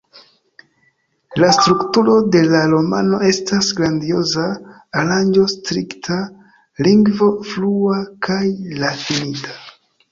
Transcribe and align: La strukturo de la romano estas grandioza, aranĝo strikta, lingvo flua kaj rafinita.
La 1.43 1.49
strukturo 1.57 2.15
de 2.37 2.41
la 2.53 2.61
romano 2.71 3.21
estas 3.33 3.69
grandioza, 3.81 4.49
aranĝo 5.03 5.47
strikta, 5.55 6.21
lingvo 6.89 7.33
flua 7.53 8.05
kaj 8.29 8.45
rafinita. 8.85 9.59